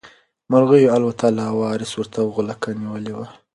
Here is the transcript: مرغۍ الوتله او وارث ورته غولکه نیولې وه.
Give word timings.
مرغۍ 0.51 0.83
الوتله 0.95 1.41
او 1.49 1.55
وارث 1.63 1.91
ورته 1.95 2.19
غولکه 2.33 2.69
نیولې 2.81 3.13
وه. 3.17 3.27